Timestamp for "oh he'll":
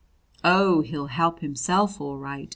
0.43-1.05